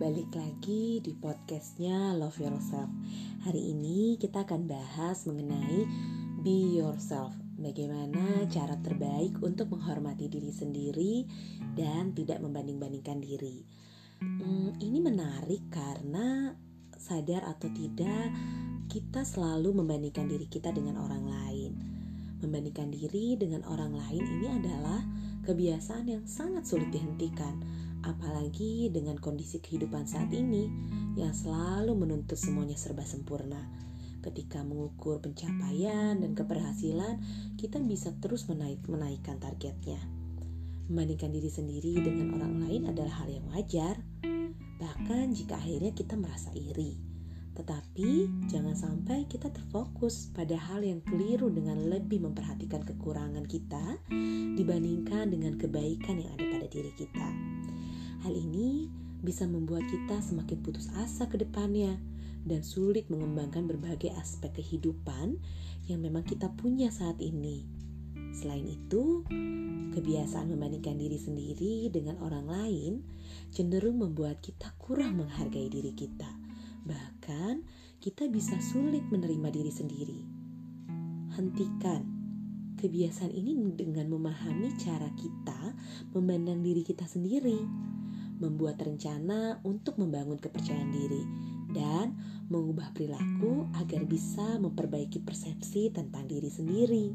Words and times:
balik 0.00 0.32
lagi 0.32 1.04
di 1.04 1.12
podcastnya 1.12 2.16
Love 2.16 2.40
Yourself. 2.40 2.88
Hari 3.44 3.76
ini 3.76 4.16
kita 4.16 4.48
akan 4.48 4.64
bahas 4.64 5.28
mengenai 5.28 5.84
Be 6.40 6.80
Yourself. 6.80 7.36
Bagaimana 7.60 8.48
cara 8.48 8.80
terbaik 8.80 9.36
untuk 9.44 9.68
menghormati 9.68 10.32
diri 10.32 10.48
sendiri 10.48 11.14
dan 11.76 12.16
tidak 12.16 12.40
membanding-bandingkan 12.40 13.20
diri. 13.20 13.68
Hmm, 14.24 14.72
Ini 14.80 14.98
menarik 15.04 15.68
karena 15.68 16.56
sadar 16.96 17.44
atau 17.44 17.68
tidak 17.76 18.32
kita 18.88 19.28
selalu 19.28 19.76
membandingkan 19.76 20.24
diri 20.24 20.48
kita 20.48 20.72
dengan 20.72 21.04
orang 21.04 21.24
lain. 21.28 21.72
Membandingkan 22.40 22.88
diri 22.88 23.36
dengan 23.36 23.60
orang 23.68 23.92
lain 23.92 24.24
ini 24.24 24.48
adalah 24.56 25.04
kebiasaan 25.44 26.06
yang 26.08 26.24
sangat 26.24 26.64
sulit 26.64 26.88
dihentikan 26.88 27.81
Apalagi 28.42 28.90
dengan 28.90 29.22
kondisi 29.22 29.62
kehidupan 29.62 30.02
saat 30.02 30.26
ini 30.34 30.66
yang 31.14 31.30
selalu 31.30 31.94
menuntut 31.94 32.34
semuanya 32.34 32.74
serba 32.74 33.06
sempurna. 33.06 33.70
Ketika 34.18 34.66
mengukur 34.66 35.22
pencapaian 35.22 36.18
dan 36.18 36.34
keberhasilan, 36.34 37.22
kita 37.54 37.78
bisa 37.78 38.10
terus 38.18 38.50
menaik 38.50 38.82
menaikkan 38.90 39.38
targetnya. 39.38 40.02
Membandingkan 40.90 41.30
diri 41.30 41.46
sendiri 41.54 41.94
dengan 42.02 42.34
orang 42.34 42.66
lain 42.66 42.82
adalah 42.90 43.22
hal 43.22 43.30
yang 43.30 43.46
wajar, 43.46 44.02
bahkan 44.82 45.30
jika 45.30 45.54
akhirnya 45.54 45.94
kita 45.94 46.18
merasa 46.18 46.50
iri. 46.50 46.98
Tetapi 47.54 48.26
jangan 48.50 48.74
sampai 48.74 49.30
kita 49.30 49.54
terfokus 49.54 50.34
pada 50.34 50.58
hal 50.58 50.82
yang 50.82 50.98
keliru 51.06 51.46
dengan 51.46 51.78
lebih 51.78 52.26
memperhatikan 52.26 52.82
kekurangan 52.82 53.46
kita 53.46 54.02
dibandingkan 54.58 55.30
dengan 55.30 55.54
kebaikan 55.54 56.18
yang 56.18 56.34
ada 56.34 56.58
pada 56.58 56.66
diri 56.66 56.90
kita. 56.98 57.51
Hal 58.22 58.38
ini 58.38 58.86
bisa 59.18 59.50
membuat 59.50 59.82
kita 59.90 60.22
semakin 60.22 60.62
putus 60.62 60.86
asa 60.94 61.26
ke 61.26 61.42
depannya 61.42 61.98
dan 62.46 62.62
sulit 62.62 63.10
mengembangkan 63.10 63.66
berbagai 63.66 64.14
aspek 64.14 64.62
kehidupan 64.62 65.42
yang 65.90 65.98
memang 65.98 66.22
kita 66.22 66.46
punya 66.54 66.90
saat 66.94 67.18
ini. 67.18 67.66
Selain 68.30 68.62
itu, 68.62 69.26
kebiasaan 69.90 70.54
membandingkan 70.54 71.02
diri 71.02 71.18
sendiri 71.18 71.90
dengan 71.90 72.22
orang 72.22 72.46
lain 72.46 72.92
cenderung 73.50 73.98
membuat 73.98 74.38
kita 74.38 74.70
kurang 74.78 75.18
menghargai 75.18 75.66
diri 75.66 75.90
kita. 75.90 76.30
Bahkan, 76.86 77.54
kita 77.98 78.30
bisa 78.30 78.54
sulit 78.62 79.02
menerima 79.10 79.50
diri 79.50 79.72
sendiri. 79.74 80.20
Hentikan 81.34 82.02
kebiasaan 82.78 83.30
ini 83.30 83.54
dengan 83.74 84.10
memahami 84.10 84.74
cara 84.78 85.10
kita 85.14 85.74
memandang 86.14 86.62
diri 86.66 86.82
kita 86.82 87.06
sendiri 87.06 87.62
membuat 88.42 88.82
rencana 88.82 89.62
untuk 89.62 90.02
membangun 90.02 90.42
kepercayaan 90.42 90.90
diri, 90.90 91.22
dan 91.70 92.18
mengubah 92.50 92.90
perilaku 92.90 93.70
agar 93.78 94.02
bisa 94.04 94.58
memperbaiki 94.58 95.22
persepsi 95.22 95.94
tentang 95.94 96.26
diri 96.26 96.50
sendiri. 96.50 97.06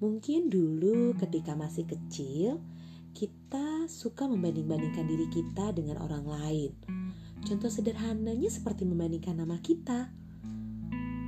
Mungkin 0.00 0.48
dulu, 0.48 1.12
ketika 1.20 1.52
masih 1.58 1.84
kecil, 1.84 2.62
kita 3.12 3.90
suka 3.90 4.30
membanding-bandingkan 4.30 5.06
diri 5.10 5.26
kita 5.26 5.74
dengan 5.74 5.98
orang 5.98 6.22
lain. 6.22 6.70
Contoh 7.42 7.70
sederhananya 7.70 8.46
seperti 8.46 8.86
membandingkan 8.86 9.38
nama 9.38 9.58
kita. 9.58 10.10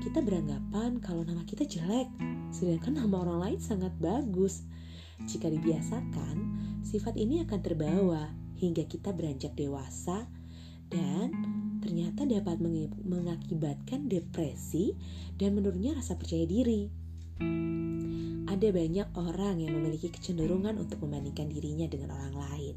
Kita 0.00 0.18
beranggapan 0.24 1.02
kalau 1.02 1.26
nama 1.26 1.42
kita 1.44 1.66
jelek, 1.66 2.08
sedangkan 2.54 2.98
nama 3.04 3.26
orang 3.26 3.38
lain 3.42 3.58
sangat 3.60 3.90
bagus. 3.98 4.64
Jika 5.28 5.52
dibiasakan, 5.52 6.36
sifat 6.86 7.18
ini 7.18 7.44
akan 7.44 7.60
terbawa 7.60 8.39
hingga 8.60 8.84
kita 8.84 9.16
beranjak 9.16 9.56
dewasa 9.56 10.28
dan 10.92 11.32
ternyata 11.80 12.28
dapat 12.28 12.60
mengakibatkan 13.06 14.10
depresi 14.10 14.92
dan 15.40 15.56
menurunnya 15.56 15.96
rasa 15.96 16.20
percaya 16.20 16.44
diri. 16.44 16.92
Ada 18.50 18.68
banyak 18.74 19.08
orang 19.16 19.62
yang 19.64 19.72
memiliki 19.80 20.12
kecenderungan 20.12 20.76
untuk 20.76 21.00
membandingkan 21.00 21.48
dirinya 21.48 21.88
dengan 21.88 22.12
orang 22.12 22.36
lain. 22.36 22.76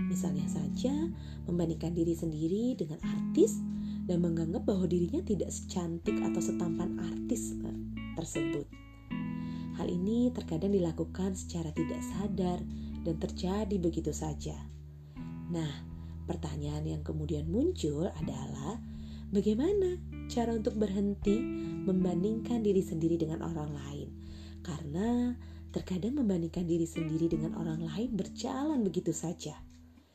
Misalnya 0.00 0.48
saja, 0.48 0.94
membandingkan 1.44 1.92
diri 1.92 2.16
sendiri 2.16 2.78
dengan 2.78 3.02
artis 3.04 3.60
dan 4.08 4.24
menganggap 4.24 4.64
bahwa 4.64 4.88
dirinya 4.88 5.20
tidak 5.22 5.52
secantik 5.52 6.16
atau 6.22 6.40
setampan 6.40 6.96
artis 6.98 7.54
eh, 7.60 7.78
tersebut. 8.16 8.66
Hal 9.76 9.88
ini 9.90 10.30
terkadang 10.30 10.72
dilakukan 10.72 11.34
secara 11.34 11.74
tidak 11.74 12.00
sadar 12.02 12.62
dan 13.02 13.14
terjadi 13.18 13.76
begitu 13.78 14.14
saja. 14.14 14.71
Nah, 15.52 15.72
pertanyaan 16.24 16.88
yang 16.88 17.02
kemudian 17.04 17.44
muncul 17.44 18.08
adalah 18.08 18.80
bagaimana 19.28 20.00
cara 20.32 20.56
untuk 20.56 20.80
berhenti 20.80 21.36
membandingkan 21.84 22.64
diri 22.64 22.80
sendiri 22.80 23.20
dengan 23.20 23.44
orang 23.44 23.68
lain? 23.68 24.08
Karena 24.64 25.36
terkadang 25.76 26.16
membandingkan 26.16 26.64
diri 26.64 26.88
sendiri 26.88 27.28
dengan 27.28 27.52
orang 27.60 27.84
lain 27.84 28.16
berjalan 28.16 28.80
begitu 28.80 29.12
saja. 29.12 29.52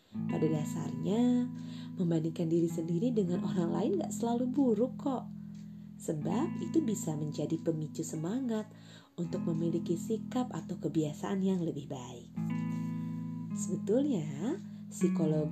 Pada 0.09 0.49
dasarnya, 0.49 1.45
membandingkan 2.01 2.49
diri 2.49 2.69
sendiri 2.69 3.13
dengan 3.13 3.45
orang 3.45 3.69
lain 3.69 3.91
gak 4.01 4.13
selalu 4.13 4.49
buruk 4.49 4.97
kok. 4.97 5.29
Sebab 6.01 6.61
itu 6.65 6.81
bisa 6.81 7.13
menjadi 7.13 7.57
pemicu 7.61 8.01
semangat 8.01 8.65
untuk 9.17 9.45
memiliki 9.49 9.97
sikap 9.97 10.49
atau 10.53 10.77
kebiasaan 10.77 11.41
yang 11.41 11.61
lebih 11.61 11.89
baik. 11.89 12.29
Sebetulnya, 13.57 14.61
psikolog 14.87 15.51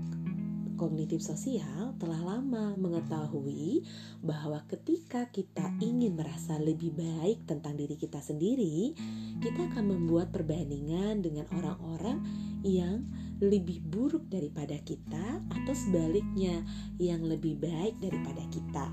kognitif 0.76 1.24
sosial 1.24 1.96
telah 1.96 2.20
lama 2.20 2.76
mengetahui 2.76 3.88
bahwa 4.20 4.60
ketika 4.68 5.32
kita 5.32 5.72
ingin 5.80 6.20
merasa 6.20 6.60
lebih 6.60 6.92
baik 6.92 7.48
tentang 7.48 7.80
diri 7.80 7.96
kita 7.96 8.20
sendiri, 8.20 8.92
kita 9.40 9.72
akan 9.72 9.96
membuat 9.96 10.36
perbandingan 10.36 11.24
dengan 11.24 11.48
orang-orang 11.56 12.20
yang 12.64 13.08
lebih 13.40 13.84
buruk 13.84 14.28
daripada 14.28 14.76
kita 14.84 15.40
atau 15.52 15.74
sebaliknya 15.76 16.64
yang 17.00 17.24
lebih 17.24 17.60
baik 17.60 17.96
daripada 18.00 18.44
kita. 18.52 18.88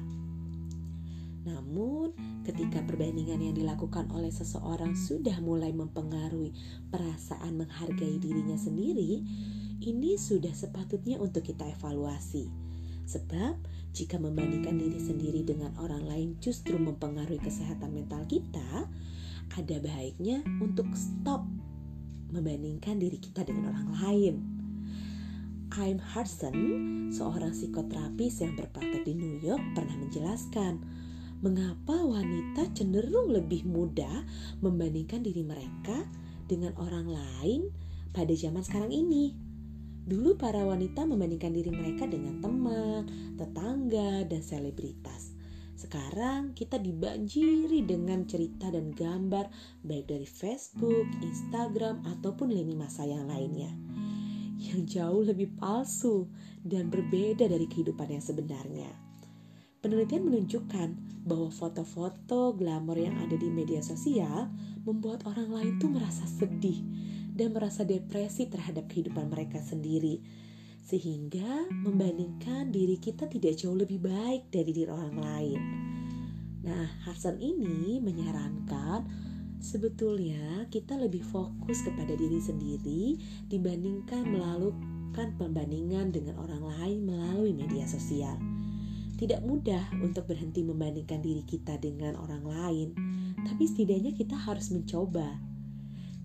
Namun, 1.42 2.14
ketika 2.46 2.78
perbandingan 2.86 3.42
yang 3.42 3.54
dilakukan 3.58 4.06
oleh 4.14 4.30
seseorang 4.30 4.94
sudah 4.94 5.42
mulai 5.42 5.74
mempengaruhi 5.74 6.54
perasaan 6.90 7.58
menghargai 7.58 8.22
dirinya 8.22 8.54
sendiri, 8.54 9.26
ini 9.82 10.14
sudah 10.14 10.54
sepatutnya 10.54 11.18
untuk 11.18 11.42
kita 11.42 11.66
evaluasi. 11.66 12.46
Sebab, 13.02 13.58
jika 13.92 14.16
membandingkan 14.16 14.78
diri 14.78 14.96
sendiri 15.02 15.42
dengan 15.42 15.74
orang 15.82 16.06
lain 16.06 16.38
justru 16.38 16.78
mempengaruhi 16.78 17.42
kesehatan 17.42 17.90
mental 17.90 18.22
kita, 18.30 18.86
ada 19.52 19.76
baiknya 19.82 20.40
untuk 20.62 20.86
stop 20.94 21.44
membandingkan 22.32 22.96
diri 22.96 23.20
kita 23.20 23.44
dengan 23.44 23.74
orang 23.74 23.90
lain. 24.00 24.34
I'm 25.72 26.00
Hudson, 26.00 26.56
seorang 27.12 27.52
psikoterapis 27.52 28.44
yang 28.44 28.56
berpraktek 28.56 29.08
di 29.08 29.16
New 29.16 29.40
York, 29.40 29.60
pernah 29.72 29.96
menjelaskan 29.98 30.80
mengapa 31.42 31.96
wanita 31.96 32.70
cenderung 32.76 33.32
lebih 33.34 33.66
mudah 33.66 34.24
membandingkan 34.62 35.24
diri 35.24 35.42
mereka 35.42 36.06
dengan 36.46 36.76
orang 36.76 37.08
lain 37.08 37.72
pada 38.12 38.30
zaman 38.36 38.60
sekarang 38.62 38.92
ini. 38.92 39.51
Dulu 40.02 40.34
para 40.34 40.66
wanita 40.66 41.06
membandingkan 41.06 41.54
diri 41.54 41.70
mereka 41.70 42.10
dengan 42.10 42.42
teman, 42.42 43.06
tetangga, 43.38 44.26
dan 44.26 44.42
selebritas. 44.42 45.34
Sekarang 45.78 46.54
kita 46.54 46.78
dibanjiri 46.78 47.82
dengan 47.86 48.26
cerita 48.26 48.70
dan 48.70 48.94
gambar 48.94 49.46
baik 49.82 50.10
dari 50.10 50.26
Facebook, 50.26 51.06
Instagram, 51.22 52.06
ataupun 52.06 52.50
lini 52.50 52.74
masa 52.74 53.06
yang 53.06 53.26
lainnya 53.30 53.72
yang 54.62 54.86
jauh 54.86 55.26
lebih 55.26 55.50
palsu 55.58 56.30
dan 56.62 56.86
berbeda 56.86 57.50
dari 57.50 57.66
kehidupan 57.66 58.14
yang 58.14 58.22
sebenarnya. 58.22 58.90
Penelitian 59.82 60.30
menunjukkan 60.30 60.88
bahwa 61.26 61.50
foto-foto 61.50 62.54
glamor 62.54 62.94
yang 62.94 63.18
ada 63.18 63.34
di 63.34 63.50
media 63.50 63.82
sosial 63.82 64.46
membuat 64.86 65.26
orang 65.26 65.50
lain 65.50 65.72
tuh 65.82 65.90
merasa 65.90 66.22
sedih 66.26 66.78
dan 67.32 67.56
merasa 67.56 67.82
depresi 67.82 68.46
terhadap 68.46 68.92
kehidupan 68.92 69.32
mereka 69.32 69.58
sendiri, 69.58 70.20
sehingga 70.84 71.66
membandingkan 71.72 72.68
diri 72.68 73.00
kita 73.00 73.24
tidak 73.26 73.56
jauh 73.56 73.76
lebih 73.76 74.04
baik 74.04 74.52
dari 74.52 74.70
diri 74.70 74.90
orang 74.92 75.16
lain. 75.16 75.60
Nah, 76.62 76.86
Hasan 77.08 77.42
ini 77.42 77.98
menyarankan 77.98 79.08
sebetulnya 79.58 80.66
kita 80.68 80.94
lebih 80.98 81.24
fokus 81.26 81.82
kepada 81.82 82.14
diri 82.14 82.38
sendiri 82.38 83.18
dibandingkan 83.50 84.26
melakukan 84.26 85.34
pembandingan 85.38 86.14
dengan 86.14 86.38
orang 86.38 86.62
lain 86.62 86.98
melalui 87.06 87.50
media 87.56 87.88
sosial. 87.88 88.36
Tidak 89.18 89.38
mudah 89.46 90.02
untuk 90.02 90.26
berhenti 90.26 90.66
membandingkan 90.66 91.22
diri 91.22 91.46
kita 91.46 91.78
dengan 91.78 92.18
orang 92.18 92.42
lain, 92.42 92.88
tapi 93.46 93.70
setidaknya 93.70 94.18
kita 94.18 94.34
harus 94.34 94.74
mencoba 94.74 95.51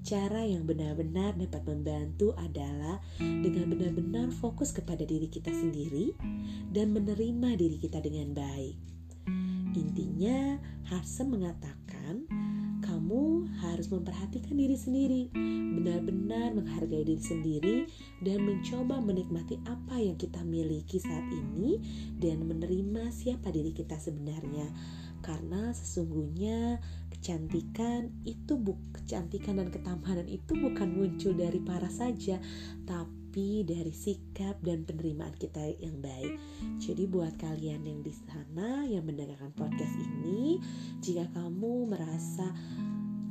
Cara 0.07 0.39
yang 0.39 0.63
benar-benar 0.63 1.35
dapat 1.35 1.67
membantu 1.67 2.31
adalah 2.39 3.03
dengan 3.19 3.75
benar-benar 3.75 4.31
fokus 4.39 4.71
kepada 4.71 5.03
diri 5.03 5.27
kita 5.27 5.51
sendiri 5.51 6.15
dan 6.71 6.95
menerima 6.95 7.59
diri 7.59 7.75
kita 7.75 7.99
dengan 7.99 8.31
baik. 8.31 8.79
Intinya, 9.75 10.63
Harsem 10.87 11.35
mengatakan, 11.35 12.23
kamu 12.97 13.45
harus 13.61 13.93
memperhatikan 13.93 14.57
diri 14.57 14.73
sendiri, 14.73 15.29
benar-benar 15.77 16.57
menghargai 16.57 17.05
diri 17.05 17.21
sendiri, 17.21 17.77
dan 18.25 18.41
mencoba 18.41 18.97
menikmati 18.97 19.61
apa 19.69 20.01
yang 20.01 20.17
kita 20.17 20.41
miliki 20.41 20.97
saat 20.97 21.29
ini, 21.29 21.77
dan 22.17 22.41
menerima 22.41 23.13
siapa 23.13 23.53
diri 23.53 23.69
kita 23.69 24.01
sebenarnya. 24.01 24.65
Karena 25.21 25.69
sesungguhnya 25.77 26.81
kecantikan 27.13 28.09
itu 28.25 28.57
bu 28.57 28.73
kecantikan 28.97 29.61
dan 29.61 29.69
ketamanan 29.69 30.25
itu 30.25 30.57
bukan 30.57 30.89
muncul 30.89 31.37
dari 31.37 31.61
paras 31.61 32.01
saja, 32.01 32.41
tapi 32.89 33.61
dari 33.61 33.93
sikap 33.93 34.57
dan 34.65 34.89
penerimaan 34.89 35.37
kita 35.37 35.61
yang 35.77 36.01
baik. 36.01 36.33
Jadi 36.81 37.05
buat 37.05 37.37
kalian 37.37 37.85
yang 37.85 38.01
di 38.01 38.13
sana 38.25 38.89
yang 38.89 39.05
mendengarkan 39.05 39.53
podcast 39.53 39.93
ini, 40.01 40.57
jika 40.97 41.29
kamu 41.37 41.93
merasa 41.93 42.49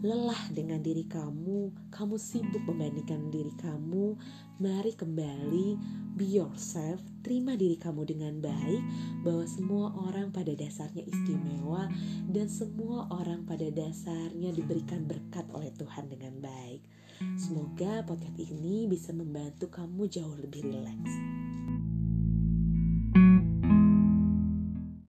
lelah 0.07 0.39
dengan 0.55 0.79
diri 0.79 1.03
kamu, 1.11 1.91
kamu 1.91 2.15
sibuk 2.15 2.63
membandingkan 2.63 3.27
diri 3.35 3.51
kamu, 3.59 4.15
mari 4.63 4.95
kembali. 4.95 5.75
Be 6.15 6.23
yourself, 6.23 7.03
terima 7.27 7.59
diri 7.59 7.75
kamu 7.75 8.07
dengan 8.07 8.39
baik, 8.39 8.83
bahwa 9.27 9.43
semua 9.51 9.91
orang 9.99 10.31
pada 10.31 10.55
dasarnya 10.55 11.03
istimewa. 11.03 11.91
Dan 12.31 12.47
semua 12.47 13.11
orang 13.11 13.43
pada 13.51 13.67
dasarnya 13.67 14.55
diberikan 14.55 15.11
berkat 15.11 15.45
oleh 15.51 15.75
Tuhan 15.75 16.07
dengan 16.07 16.39
baik. 16.39 16.87
Semoga 17.35 18.07
podcast 18.07 18.39
ini 18.39 18.87
bisa 18.87 19.11
membantu 19.11 19.67
kamu 19.75 20.07
jauh 20.07 20.39
lebih 20.39 20.71
rileks. 20.71 21.15